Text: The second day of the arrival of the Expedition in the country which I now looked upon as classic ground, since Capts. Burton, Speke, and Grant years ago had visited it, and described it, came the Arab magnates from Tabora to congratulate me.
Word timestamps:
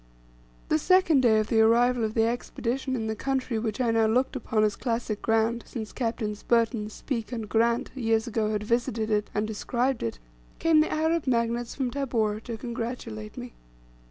The 0.69 0.79
second 0.79 1.21
day 1.21 1.37
of 1.37 1.49
the 1.49 1.61
arrival 1.61 2.03
of 2.03 2.15
the 2.15 2.23
Expedition 2.25 2.95
in 2.95 3.05
the 3.05 3.15
country 3.15 3.59
which 3.59 3.79
I 3.79 3.91
now 3.91 4.07
looked 4.07 4.35
upon 4.35 4.63
as 4.63 4.75
classic 4.75 5.21
ground, 5.21 5.63
since 5.67 5.93
Capts. 5.93 6.41
Burton, 6.41 6.89
Speke, 6.89 7.31
and 7.31 7.47
Grant 7.47 7.91
years 7.93 8.25
ago 8.25 8.49
had 8.51 8.63
visited 8.63 9.11
it, 9.11 9.29
and 9.35 9.45
described 9.45 10.01
it, 10.01 10.17
came 10.57 10.79
the 10.79 10.91
Arab 10.91 11.27
magnates 11.27 11.75
from 11.75 11.91
Tabora 11.91 12.41
to 12.45 12.57
congratulate 12.57 13.37
me. 13.37 13.53